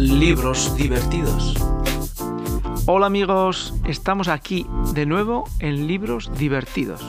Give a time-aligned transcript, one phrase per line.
[0.00, 1.54] Libros divertidos.
[2.86, 7.04] Hola amigos, estamos aquí de nuevo en Libros divertidos.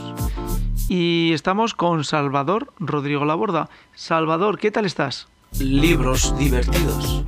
[0.90, 3.70] Y estamos con Salvador Rodrigo Laborda.
[3.94, 5.28] Salvador, ¿qué tal estás?
[5.58, 7.24] Libros divertidos.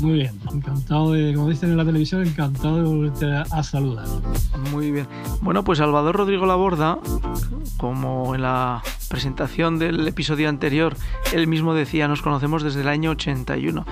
[0.00, 4.06] Muy bien, encantado de, como dicen en la televisión, encantado de volverte a saludar.
[4.70, 5.08] Muy bien.
[5.40, 7.00] Bueno, pues Salvador Rodrigo Laborda,
[7.78, 10.96] como en la presentación del episodio anterior,
[11.32, 13.84] él mismo decía, nos conocemos desde el año 81.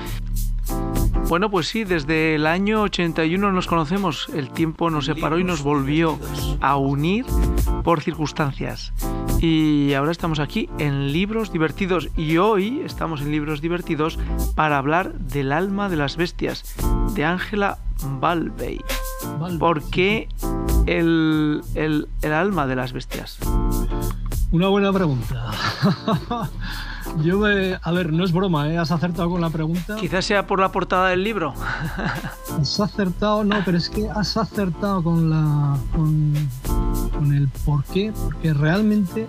[1.30, 4.29] Bueno, pues sí, desde el año 81 nos conocemos.
[4.34, 6.19] El tiempo nos separó y nos volvió
[6.61, 7.25] a unir
[7.84, 8.93] por circunstancias.
[9.41, 12.09] Y ahora estamos aquí en Libros Divertidos.
[12.16, 14.19] Y hoy estamos en Libros Divertidos
[14.57, 16.65] para hablar del alma de las bestias,
[17.15, 17.79] de Ángela
[18.19, 18.80] Balvey.
[19.60, 20.27] ¿Por qué
[20.87, 23.38] el, el, el alma de las bestias?
[24.51, 25.52] Una buena pregunta.
[27.23, 28.79] Yo, me, a ver, no es broma, ¿eh?
[28.79, 29.96] Has acertado con la pregunta.
[29.96, 31.54] Quizás sea por la portada del libro.
[32.60, 36.34] Has acertado, no, pero es que has acertado con la, con,
[37.12, 39.29] con el por qué, porque realmente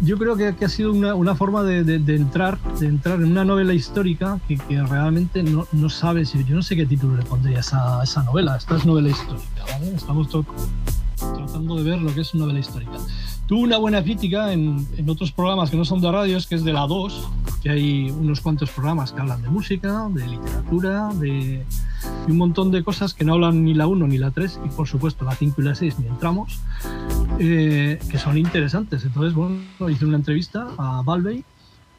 [0.00, 3.20] yo creo que, que ha sido una, una forma de, de, de, entrar, de entrar
[3.20, 7.16] en una novela histórica que, que realmente no, no, sabes, yo no sé qué título
[7.16, 8.56] le pondría a esa, esa novela.
[8.56, 9.94] Esta es novela histórica, ¿vale?
[9.94, 10.28] Estamos
[11.16, 12.98] tratando de ver lo que es una novela histórica.
[13.48, 16.64] Tuvo una buena crítica en, en, otros programas que no son de radios, que es
[16.64, 17.28] de la 2,
[17.62, 21.64] que hay unos cuantos programas que hablan de música, de literatura, de,
[22.26, 24.68] de un montón de cosas que no hablan ni la 1 ni la 3, y
[24.68, 26.60] por supuesto la 5 y la 6 ni entramos,
[27.38, 29.06] eh, que son interesantes.
[29.06, 29.56] Entonces, bueno,
[29.88, 31.42] hice una entrevista a Balvey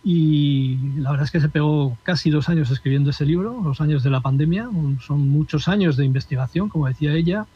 [0.04, 4.04] y la verdad es que se pegó casi dos años escribiendo ese libro, los años
[4.04, 4.70] de la pandemia,
[5.06, 7.48] son muchos años de investigación, como decía ella,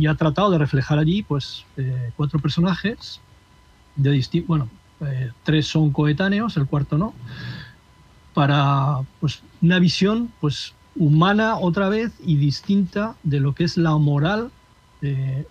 [0.00, 3.20] y ha tratado de reflejar allí pues eh, cuatro personajes
[3.96, 4.68] de distintos, bueno,
[5.02, 7.12] eh, tres son coetáneos, el cuarto no,
[8.32, 13.94] para pues una visión pues humana otra vez y distinta de lo que es la
[13.98, 14.50] moral,
[15.02, 15.44] eh,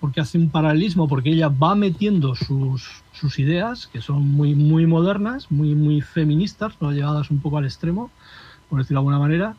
[0.00, 4.86] porque hace un paralelismo, porque ella va metiendo sus, sus ideas, que son muy, muy
[4.86, 6.92] modernas, muy, muy feministas, ¿no?
[6.92, 8.10] llevadas un poco al extremo,
[8.70, 9.56] por decirlo de alguna manera,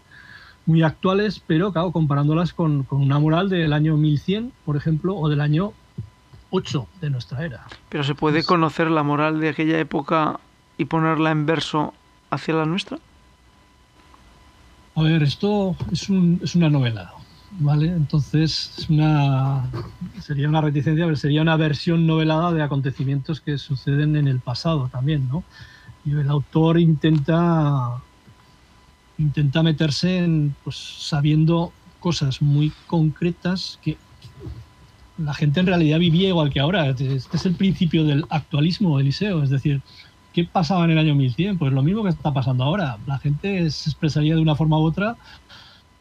[0.69, 5.27] muy actuales, pero claro, comparándolas con, con, una moral del año 1100, por ejemplo, o
[5.27, 5.73] del año
[6.51, 7.65] 8 de nuestra era.
[7.89, 10.39] Pero ¿se puede conocer la moral de aquella época
[10.77, 11.95] y ponerla en verso
[12.29, 12.99] hacia la nuestra?
[14.93, 17.13] A ver, esto es, un, es una novela,
[17.59, 17.87] ¿vale?
[17.87, 19.63] Entonces es una,
[20.21, 24.87] sería una reticencia, pero sería una versión novelada de acontecimientos que suceden en el pasado
[24.87, 25.43] también, ¿no?
[26.05, 28.03] Y el autor intenta
[29.19, 33.97] intenta meterse en, pues, sabiendo cosas muy concretas que
[35.17, 36.87] la gente en realidad vivía igual que ahora.
[36.87, 39.43] Este es el principio del actualismo, Eliseo.
[39.43, 39.81] Es decir,
[40.33, 41.57] ¿qué pasaba en el año 1100?
[41.57, 42.97] Pues lo mismo que está pasando ahora.
[43.05, 45.17] La gente se expresaría de una forma u otra,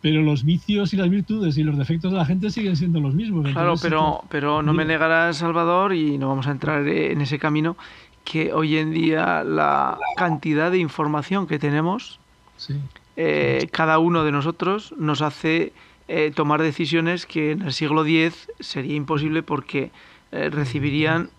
[0.00, 3.14] pero los vicios y las virtudes y los defectos de la gente siguen siendo los
[3.14, 3.50] mismos.
[3.50, 7.76] Claro, pero, pero no me negarás, Salvador, y no vamos a entrar en ese camino,
[8.24, 12.20] que hoy en día la cantidad de información que tenemos
[12.56, 12.74] sí
[13.20, 15.72] eh, cada uno de nosotros nos hace
[16.06, 19.90] eh, tomar decisiones que en el siglo X sería imposible porque
[20.30, 21.30] eh, recibirían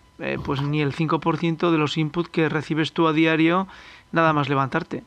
[0.44, 3.66] pues ni el 5% de los inputs que recibes tú a diario
[4.12, 5.02] nada más levantarte.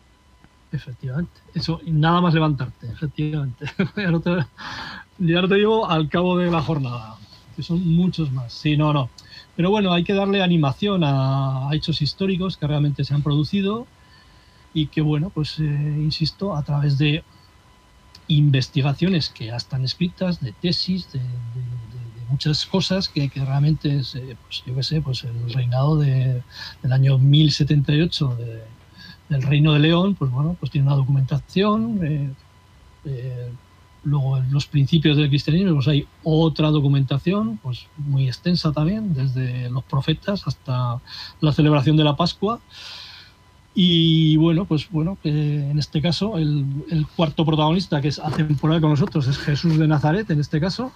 [0.72, 3.68] Efectivamente, eso, nada más levantarte, efectivamente.
[3.96, 7.18] ya, no te, digo al cabo de la jornada,
[7.56, 8.52] que son muchos más.
[8.52, 9.12] Sí, no, no.
[9.56, 13.86] Pero bueno, hay que darle animación a hechos históricos que realmente se han producido
[14.74, 17.24] y que, bueno, pues eh, insisto, a través de
[18.28, 23.98] investigaciones que ya están escritas, de tesis, de, de, de muchas cosas que, que realmente
[23.98, 26.44] es, eh, pues yo qué sé, pues el reinado del
[26.90, 28.38] año 1078
[29.30, 32.00] del Reino de León, pues bueno, pues tiene una documentación.
[33.06, 33.50] Eh,
[34.04, 39.70] luego en los principios del cristianismo pues hay otra documentación pues muy extensa también, desde
[39.70, 41.00] los profetas hasta
[41.40, 42.60] la celebración de la Pascua.
[43.76, 48.80] Y bueno, pues bueno, eh, en este caso el, el, cuarto protagonista que es atemporal
[48.82, 50.92] con nosotros es Jesús de Nazaret, en este caso.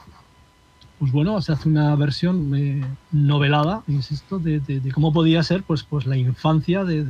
[0.99, 6.05] Pues bueno, se hace una versión eh, novelada, insisto, de, cómo podía ser pues, pues
[6.07, 7.03] la infancia de,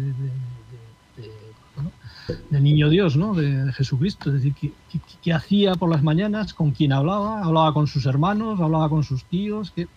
[2.49, 3.33] del niño Dios, ¿no?
[3.33, 4.29] De, Jesucristo.
[4.29, 8.05] Es decir, qué, qué, qué, hacía por las mañanas, con quién hablaba, hablaba con sus
[8.05, 9.87] hermanos, hablaba con sus tíos, que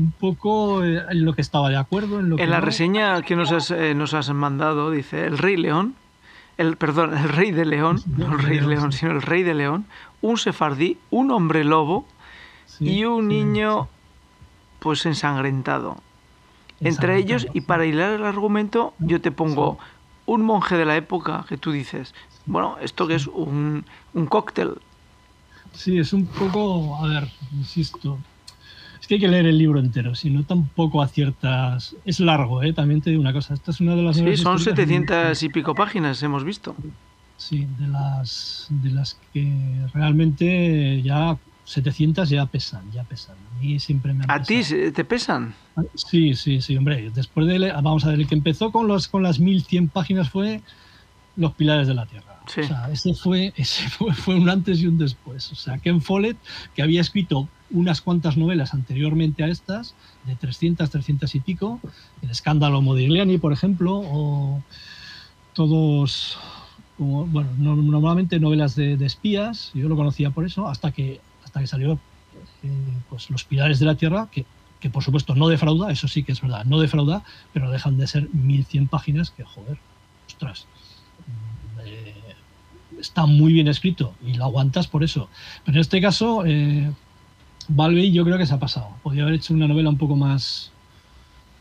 [0.00, 2.18] un poco eh, en lo que estaba de acuerdo.
[2.20, 2.64] En, lo en que la no.
[2.66, 5.94] reseña que nos has, eh, nos has mandado dice el rey león,
[6.56, 9.54] el perdón, el rey de león, no el rey de león, sino el rey de
[9.54, 9.86] león,
[10.22, 12.06] un sefardí, un hombre lobo
[12.66, 13.88] sí, y un sí, niño
[14.78, 15.98] pues ensangrentado.
[16.80, 19.78] Entre ellos, y para hilar el argumento, yo te pongo
[20.24, 22.14] un monje de la época que tú dices,
[22.46, 24.78] Bueno, esto que es un, un cóctel.
[25.72, 28.18] Sí, es un poco, a ver, insisto,
[29.10, 31.96] que hay que leer el libro entero, si no tampoco aciertas.
[32.04, 32.72] Es largo, ¿eh?
[32.72, 33.54] también te digo una cosa.
[33.54, 34.16] Esta es una de las.
[34.16, 36.76] Sí, son 700 y pico páginas, hemos visto.
[37.36, 39.52] Sí, de las, de las que
[39.92, 43.34] realmente ya 700 ya pesan, ya pesan.
[43.34, 44.62] A mí siempre me han ¿A ti
[44.94, 45.54] te pesan?
[45.96, 47.10] Sí, sí, sí, hombre.
[47.12, 50.60] Después de, vamos a ver, el que empezó con, los, con las 1100 páginas fue
[51.34, 52.40] Los Pilares de la Tierra.
[52.46, 52.60] Sí.
[52.60, 55.50] O sea, ese fue, ese fue, fue un antes y un después.
[55.50, 56.36] O sea, Ken Follett,
[56.76, 59.94] que había escrito unas cuantas novelas anteriormente a estas,
[60.24, 61.80] de 300, 300 y pico,
[62.22, 64.62] El escándalo Modigliani, por ejemplo, o
[65.52, 66.38] todos,
[66.98, 71.66] bueno, no- normalmente novelas de, espías, yo lo conocía por eso, hasta que, hasta que
[71.66, 71.98] salió
[72.62, 74.44] eh, pues, Los Pilares de la Tierra, que,
[74.80, 77.22] que por supuesto no defrauda, eso sí que es verdad, no defrauda,
[77.52, 79.78] pero dejan de ser 1100 páginas que, joder,
[80.26, 80.66] ostras,
[81.84, 82.34] eh,
[83.00, 85.30] está muy bien escrito y lo aguantas por eso.
[85.64, 86.92] Pero en este caso, eh,
[87.72, 88.88] Balvey yo creo que se ha pasado.
[89.02, 90.70] Podría haber hecho una novela un poco más,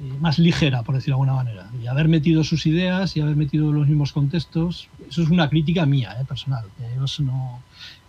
[0.01, 3.35] eh, más ligera, por decirlo de alguna manera, y haber metido sus ideas y haber
[3.35, 4.87] metido los mismos contextos.
[5.09, 6.65] Eso es una crítica mía, eh, personal.
[6.81, 7.61] Eh, no-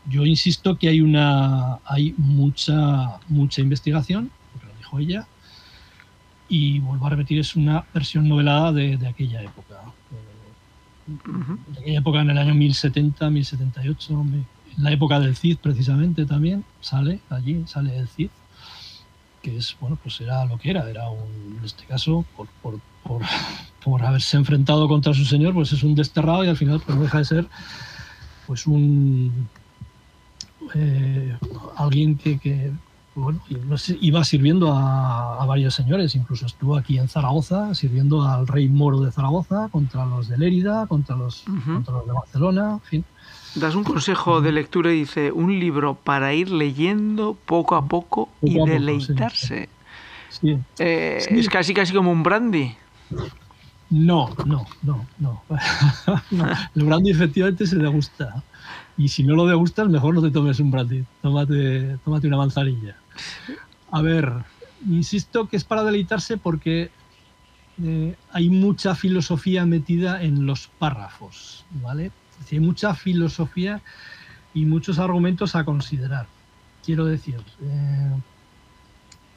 [0.09, 5.27] yo insisto que hay una hay mucha mucha investigación, porque lo dijo ella,
[6.49, 9.75] y vuelvo a repetir, es una versión novelada de, de aquella época.
[10.13, 11.59] Eh, Ujú.
[11.73, 14.47] de aquella época en el año 1070, 1078, me- en
[14.83, 18.31] la época del Cid precisamente también sale allí, sale el Cid,
[19.43, 22.81] que es, bueno, pues era lo que era, era un, en este caso, por, por,
[23.03, 23.23] por,
[23.85, 27.19] por haberse enfrentado contra su señor, pues es un desterrado y al final pues deja
[27.19, 27.47] de ser
[28.47, 29.49] pues un
[30.75, 31.37] eh,
[31.77, 32.73] alguien que, que,
[33.15, 33.41] bueno,
[34.01, 39.01] iba sirviendo a, a varios señores, incluso estuvo aquí en Zaragoza sirviendo al rey moro
[39.01, 43.05] de Zaragoza contra los de Lérida, contra los, contra los de Barcelona, en fin.
[43.55, 48.29] Das un consejo de lectura y dice un libro para ir leyendo poco a poco
[48.43, 49.69] y Poco a poco, deleitarse.
[50.29, 50.57] Sí.
[50.79, 51.39] Eh, Sí.
[51.39, 52.75] Es casi casi como un brandy.
[53.91, 55.43] No, no, no, no.
[56.31, 58.43] No, El brandy efectivamente se degusta.
[58.97, 61.05] Y si no lo degustas, mejor no te tomes un brandy.
[61.23, 62.97] Tómate, tómate una manzanilla.
[63.91, 64.33] A ver,
[64.89, 66.91] insisto que es para deleitarse porque
[67.83, 72.13] eh, hay mucha filosofía metida en los párrafos, ¿vale?
[72.51, 73.81] Hay mucha filosofía
[74.55, 76.27] y muchos argumentos a considerar.
[76.85, 78.13] Quiero decir, eh,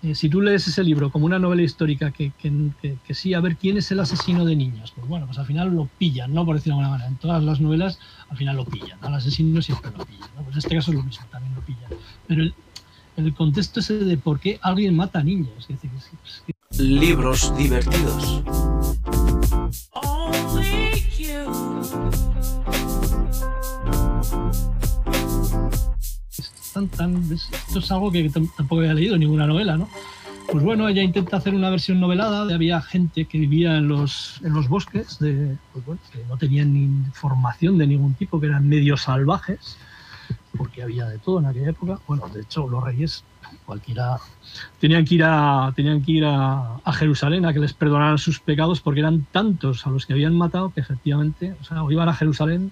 [0.04, 3.34] eh, si tú lees ese libro como una novela histórica que, que- que- que sí,
[3.34, 6.34] a ver quién es el asesino de niños, pues bueno, pues al final lo pillan,
[6.34, 6.46] ¿no?
[6.46, 7.10] Por decirlo de alguna manera.
[7.10, 10.42] En todas las novelas al final lo pillan, al asesino siempre lo pillan, ¿no?
[10.44, 11.92] Pues en este caso es lo mismo, también lo pillan.
[12.28, 12.54] Pero el,
[13.18, 16.10] el contexto ese de por qué alguien mata a niños, es decir, es
[16.72, 18.42] es Libros divertidos.
[26.98, 29.90] Tan, tan, es- esto es algo que tam- tampoco había leído ninguna novela, ¿no?
[30.52, 32.46] Pues bueno, ella intenta hacer una versión novelada.
[32.46, 36.38] de- Había gente que vivía en los, en los bosques, de, pues bueno, que no
[36.38, 39.78] tenían ni formación de ningún tipo, que eran medio salvajes,
[40.58, 42.00] porque había de todo en aquella época.
[42.08, 43.24] Bueno, de hecho, los reyes,
[43.66, 44.18] cualquiera,
[44.80, 48.40] tenían que ir a, tenían que ir a, a Jerusalén a que les perdonaran sus
[48.40, 52.10] pecados, porque eran tantos a los que habían matado que efectivamente, o sea, o iban
[52.10, 52.72] a Jerusalén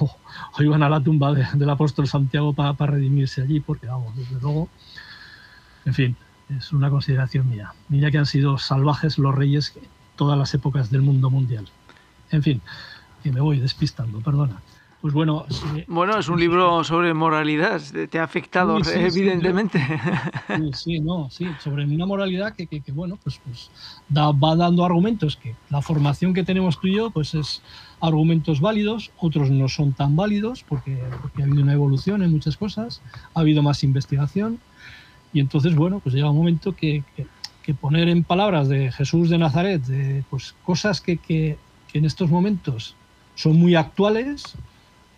[0.00, 0.10] o,
[0.58, 4.40] o iban a la tumba de- del apóstol Santiago para redimirse allí, porque vamos, desde
[4.40, 4.68] luego,
[5.84, 6.16] en fin,
[6.48, 7.72] es una consideración mía.
[7.88, 9.72] Mira que han sido salvajes los reyes
[10.16, 11.68] todas las épocas del mundo mundial.
[12.30, 12.60] En fin,
[13.22, 14.60] que me voy despistando, perdona.
[15.00, 17.80] Pues bueno, sí, Bueno, es un libro sobre moralidad.
[18.10, 19.80] Te ha afectado, Sí, sí, evidentemente.
[20.72, 23.70] Sí, no, sí, sobre una moralidad que, que- que, bueno, pues, pues
[24.08, 27.62] da- va dando argumentos que la formación que tenemos tú y yo, pues es
[28.00, 32.56] argumentos válidos, otros no son tan válidos porque, porque ha habido una evolución en muchas
[32.56, 33.00] cosas,
[33.34, 34.58] ha habido más investigación
[35.32, 37.26] y entonces, bueno, pues llega un momento que, que-
[37.82, 41.58] poner en palabras de Jesús de Nazaret, de pues cosas que
[41.92, 42.96] en estos momentos
[43.34, 44.42] son muy actuales,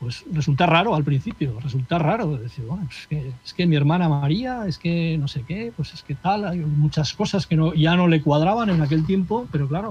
[0.00, 4.09] pues resulta raro al principio, resulta raro decir, bueno, es que, es que mi hermana
[4.09, 7.75] María, es que no sé qué, pues es que tal, hay muchas cosas que no,
[7.75, 9.90] ya no le cuadraban en aquel tiempo, pero claro,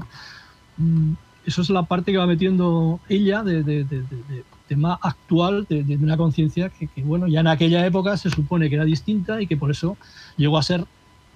[0.77, 1.13] mm,
[1.45, 5.83] eso es la parte que va metiendo ella de, de- de- de- tema actual, de,
[5.83, 9.41] de una conciencia que, que, bueno, ya en aquella época se supone que era distinta
[9.41, 9.97] y que por eso
[10.37, 10.85] llegó a ser,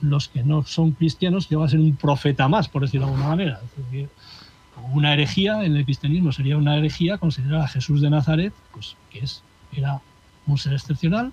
[0.02, 3.30] los que no son cristianos, llegó a ser un profeta más, por decirlo de alguna
[3.30, 3.60] manera.
[3.66, 4.10] Es decir,
[4.92, 9.20] una herejía en el cristianismo sería una herejía considerar a Jesús de Nazaret, pues que
[9.20, 10.02] es, era
[10.46, 11.32] un ser excepcional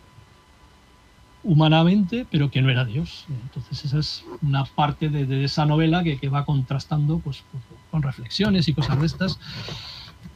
[1.42, 3.24] humanamente, pero que no era Dios.
[3.28, 7.42] Entonces esa es una parte de, de esa novela que, que va contrastando pues,
[7.90, 9.38] con reflexiones y cosas de estas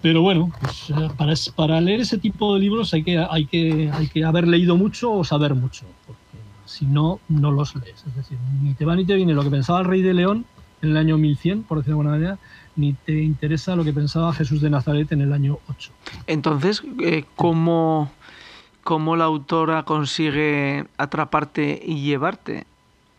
[0.01, 3.91] Pero bueno, pues, eh, para, para leer ese tipo de libros hay que, hay, que,
[3.93, 8.05] hay que haber leído mucho o saber mucho, porque si no, no los lees.
[8.07, 10.47] Es decir, ni te va ni te viene lo que pensaba el rey de León
[10.83, 12.39] en el año 1100, por decirlo de alguna manera,
[12.77, 15.91] ni te interesa lo que pensaba Jesús de Nazaret en el año 8.
[16.27, 18.11] Entonces, eh, ¿cómo,
[18.83, 22.65] ¿cómo la autora consigue atraparte y llevarte?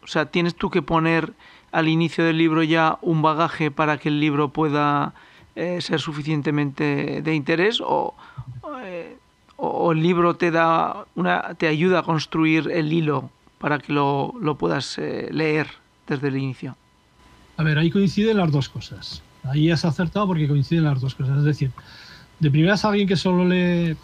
[0.03, 1.33] O sea, ¿tienes tú que poner
[1.71, 5.13] al inicio del libro ya un bagaje para que el libro pueda
[5.55, 8.13] eh, ser suficientemente de interés o,
[8.83, 9.17] eh,
[9.55, 13.93] o- o el libro te da una te ayuda a construir el hilo para que
[13.93, 15.67] lo, lo puedas eh, leer
[16.07, 16.75] desde el inicio?
[17.57, 19.21] A ver, ahí coinciden las dos cosas.
[19.45, 21.39] Ahí has acertado porque coinciden las dos cosas.
[21.39, 21.71] Es decir,
[22.39, 23.97] de primeras alguien que solo lee, eh,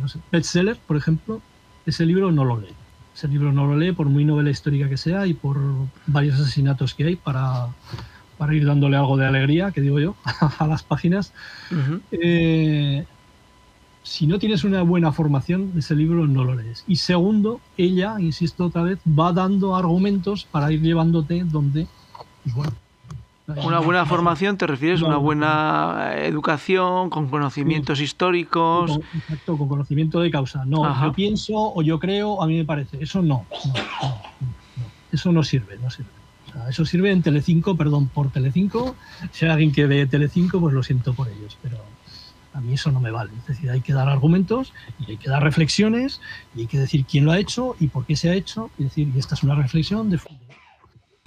[0.00, 1.40] no sé, bestseller, por ejemplo,
[1.86, 2.74] ese libro no lo lee.
[3.14, 5.58] Ese libro no lo lee por muy novela histórica que sea y por
[6.06, 7.68] varios asesinatos que hay para,
[8.38, 10.16] para ir dándole algo de alegría, que digo yo,
[10.58, 11.32] a las páginas.
[11.70, 12.00] Ujú.
[12.12, 13.04] Eh,
[14.02, 16.84] si no tienes una buena formación, ese libro no lo lees.
[16.86, 21.86] Y segundo, ella, insisto otra vez, va dando argumentos para ir llevándote donde,
[22.42, 22.72] pues bueno,
[23.64, 25.02] Una buena formación, ¿te refieres?
[25.02, 28.90] Una buena eh, educación, con conocimientos históricos.
[28.90, 30.64] Con, exacto, con conocimiento de causa.
[30.64, 31.06] No, Ajá.
[31.06, 33.02] yo pienso o yo creo, a mí me parece.
[33.02, 33.46] Eso no.
[33.50, 34.08] no, no,
[34.40, 34.84] no.
[35.12, 36.10] Eso no sirve, no sirve.
[36.48, 38.96] O sea, eso sirve en Telecinco, perdón, por Telecinco.
[39.32, 41.78] Si hay alguien que ve Telecinco, pues lo siento por ellos, pero
[42.52, 43.32] a mí eso no me vale.
[43.38, 46.20] Es decir, hay que dar argumentos y hay que dar reflexiones
[46.54, 48.70] y hay que decir quién lo ha hecho y por qué se ha hecho.
[48.78, 50.20] Y decir, y esta es una reflexión de,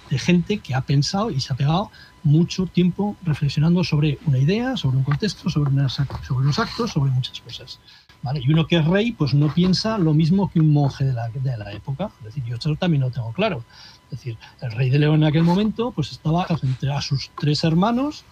[0.09, 1.89] de gente que ha pensado y se ha pegado
[2.23, 5.93] mucho tiempo reflexionando sobre una idea, sobre un contexto, sobre, unas
[6.25, 7.79] sobre los actos, sobre muchas cosas.
[8.21, 8.41] ¿vale?
[8.43, 11.27] Y uno que es rey, pues no piensa lo mismo que un monje de la,
[11.29, 12.09] de la época.
[12.19, 13.63] Es decir, yo eso también lo tengo claro.
[14.11, 17.63] Es decir, el rey de León en aquel momento pues estaba entre a sus tres
[17.63, 18.23] hermanos,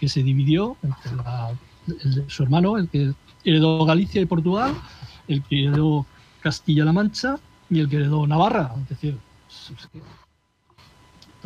[0.00, 1.50] que se dividió entre la-
[2.04, 3.12] el su hermano, el que
[3.44, 4.74] heredó Galicia y Portugal,
[5.28, 6.04] el que heredó
[6.40, 7.36] Castilla-La Mancha
[7.70, 8.72] y el que heredó Navarra.
[8.82, 9.18] Es decir,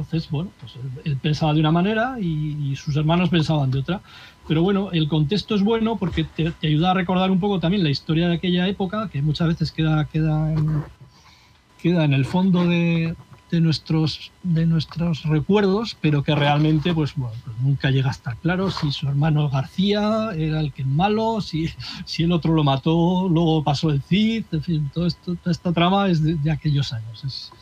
[0.01, 0.73] entonces, bueno, pues
[1.05, 4.01] él, pensaba de una manera y, sus hermanos pensaban de otra.
[4.49, 7.91] Pero bueno, el contexto es bueno porque te, ayuda a recordar un poco también la
[7.91, 10.83] historia de aquella época, que muchas veces queda, queda, en,
[11.83, 13.15] queda en el fondo de,
[13.51, 18.37] de nuestros, de nuestros recuerdos, pero que realmente pues, bueno, pues nunca llega a estar
[18.37, 21.69] claro si su hermano García era el que es malo, si,
[22.05, 25.73] si el otro lo mató, luego pasó el Cid, en fin, todo esto, toda esta
[25.73, 27.53] trama es de, aquellos años.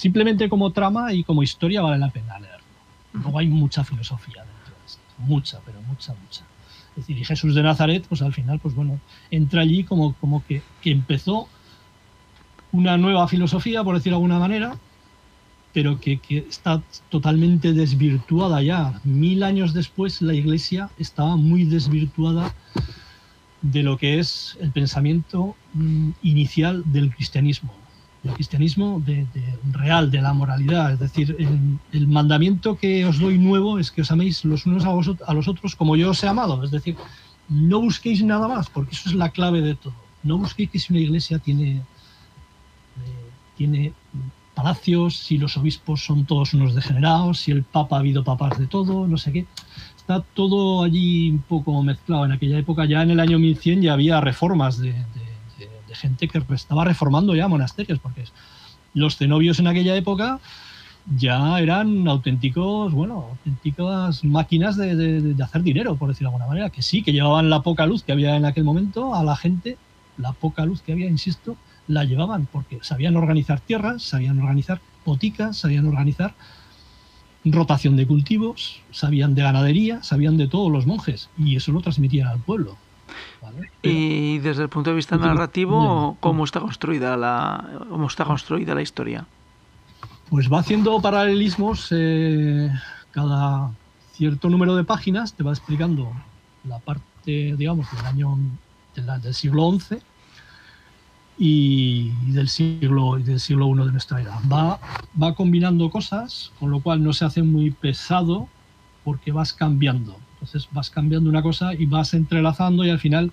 [0.00, 2.64] Simplemente como trama y como historia vale la pena leerlo.
[3.12, 6.42] Luego hay mucha filosofía dentro de esto, mucha, pero mucha, mucha.
[6.92, 8.98] Es decir, y Jesús de Nazaret, pues al final, pues bueno,
[9.30, 11.50] entra allí como, como que, que empezó
[12.72, 14.78] una nueva filosofía, por decirlo de alguna manera,
[15.74, 16.80] pero que, que está
[17.10, 18.98] totalmente desvirtuada ya.
[19.04, 22.54] Mil años después la iglesia estaba muy desvirtuada
[23.60, 27.74] de lo que es el pensamiento mm, inicial del cristianismo
[28.22, 29.26] del cristianismo de,
[29.72, 30.92] real, de la moralidad.
[30.92, 34.84] Es decir, el, el, mandamiento que os doy nuevo es que os améis los unos
[34.84, 36.62] a, vosotros, a los otros como yo os he amado.
[36.62, 36.96] Es decir,
[37.48, 39.94] no busquéis nada más, porque eso es la clave de todo.
[40.22, 43.92] No busquéis que si una iglesia tiene, eh, tiene
[44.54, 48.66] palacios, si los obispos son todos unos degenerados, si el papa ha habido papas de
[48.66, 49.46] todo, no sé qué.
[49.96, 52.26] Está todo allí un poco mezclado.
[52.26, 54.94] En aquella época, ya en el año 1100, ya había reformas de
[55.90, 58.24] de gente que estaba reformando ya monasterios, porque
[58.94, 60.40] los cenobios en aquella época
[61.16, 66.82] ya eran auténticos, bueno, auténticas máquinas de, hacer dinero, por decirlo de alguna manera, que
[66.82, 69.76] sí, que llevaban la poca luz que había en aquel momento a la gente,
[70.16, 71.56] la poca luz que había, insisto,
[71.88, 76.34] la llevaban, porque sabían organizar tierras, sabían organizar boticas, sabían organizar
[77.44, 82.28] rotación de cultivos, sabían de ganadería, sabían de todos los monjes, y eso lo transmitían
[82.28, 82.76] al pueblo.
[83.42, 83.70] ¿Vale?
[83.82, 88.82] Y desde el punto de vista narrativo, ¿cómo está construida la, cómo está construida la
[88.82, 89.26] historia?
[90.28, 92.70] Pues va haciendo paralelismos eh,
[93.10, 93.70] cada
[94.12, 96.12] cierto número de páginas, te va explicando
[96.64, 98.38] la parte, digamos, del año
[98.94, 99.98] del, del siglo XI
[101.42, 104.38] y del siglo, del siglo I de nuestra era.
[104.52, 104.78] Va,
[105.20, 108.46] va combinando cosas, con lo cual no se hace muy pesado
[109.04, 110.18] porque vas cambiando.
[110.40, 113.30] Entonces vas cambiando una cosa y vas entrelazando y al final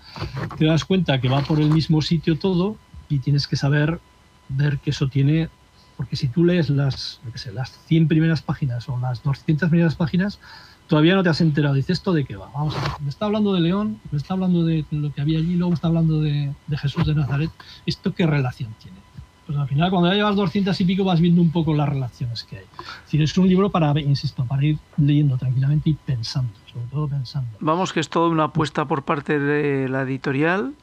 [0.57, 2.75] te das cuenta que va por el mismo sitio todo
[3.07, 3.99] y tienes que saber
[4.49, 5.47] ver que eso tiene,
[5.95, 10.39] porque si tú lees las, sé, las 100 primeras páginas o las 200 primeras páginas,
[10.87, 11.75] todavía no te has enterado.
[11.75, 12.49] Dices, ¿esto de qué va?
[12.53, 15.39] Vamos a ver, me está hablando de León, me está hablando de lo que había
[15.39, 17.51] allí, luego me está hablando de, de Jesús de Nazaret.
[17.85, 19.06] ¿Esto qué relación tiene?
[19.47, 22.43] Pues al final cuando ya llevas 200 y pico vas viendo un poco las relaciones
[22.43, 22.63] que hay.
[22.63, 27.07] Es decir, es un libro para, insisto, para ir leyendo tranquilamente y pensando, sobre todo
[27.07, 27.49] pensando.
[27.61, 30.73] Vamos, que es toda una apuesta por parte de la editorial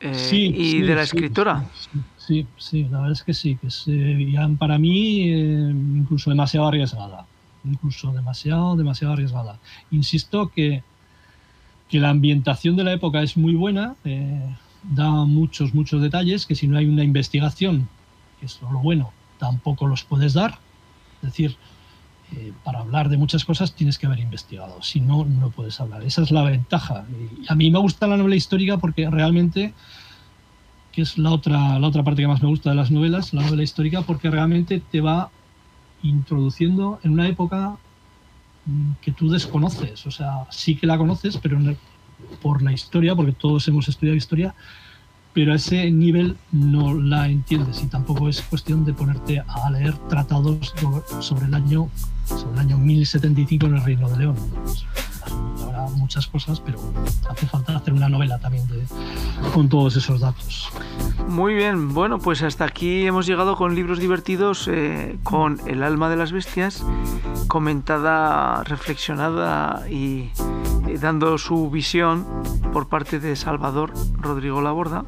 [0.00, 1.64] eh, Sí, y sí, de la escritora.
[1.74, 5.70] Sí, sí, sí, la verdad es que sí, que es eh, ya para mí eh,
[5.70, 7.26] incluso demasiado arriesgada.
[7.64, 9.58] Incluso demasiado, demasiado arriesgada.
[9.90, 10.82] Insisto que,
[11.88, 14.56] que la ambientación de la época es muy buena, eh,
[14.90, 17.88] da muchos, muchos detalles, que si no hay una investigación,
[18.40, 20.58] que es lo bueno, tampoco los puedes dar.
[21.22, 21.56] Es decir,
[22.32, 26.02] eh, para hablar de muchas cosas tienes que haber investigado, si no, no puedes hablar.
[26.02, 27.04] Esa es la ventaja.
[27.42, 29.74] Y a mí me gusta la novela histórica porque realmente,
[30.92, 33.42] que es la otra, la otra parte que más me gusta de las novelas, la
[33.42, 35.30] novela histórica, porque realmente te va
[36.02, 37.76] introduciendo en una época
[38.66, 40.06] mm, que tú desconoces.
[40.06, 41.58] O sea, sí que la conoces, pero
[42.42, 44.54] por la historia, porque todos hemos estudiado historia,
[45.32, 49.94] pero a ese nivel no la entiendes y tampoco es cuestión de ponerte a leer
[50.08, 51.88] tratados do- sobre el año
[52.26, 54.36] sobre el año 1075 en el Reino de León.
[55.62, 56.78] Habrá muchas cosas, pero
[57.28, 58.84] hace falta hacer una novela también de-
[59.52, 60.70] con todos esos datos.
[61.28, 66.08] Muy bien, bueno, pues hasta aquí hemos llegado con libros divertidos, eh, con El alma
[66.08, 66.82] de las bestias,
[67.48, 70.30] comentada, reflexionada y
[70.94, 72.24] eh, dando su visión
[72.72, 75.04] por parte de Salvador Rodrigo Laborda,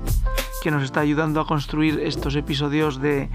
[0.63, 3.29] que nos está ayudando a construir estos episodios de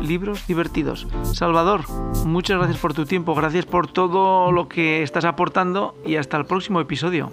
[0.00, 1.06] libros divertidos.
[1.34, 1.82] Salvador,
[2.24, 6.46] muchas gracias por tu tiempo, gracias por todo lo que estás aportando y hasta el
[6.46, 7.30] próximo episodio.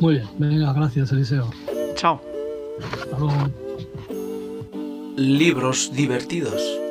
[0.00, 1.50] Muy bien, venga, gracias Eliseo.
[1.94, 2.20] Chao.
[2.92, 3.48] Hasta luego.
[5.16, 6.87] Libros divertidos.